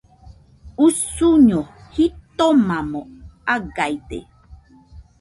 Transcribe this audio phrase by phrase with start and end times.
[0.85, 1.61] Usuño
[1.93, 3.01] jitomamo
[3.53, 4.19] agaide.